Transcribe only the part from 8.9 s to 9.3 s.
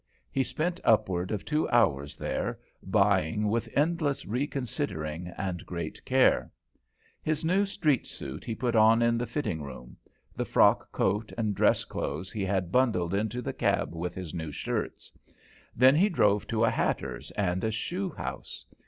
in the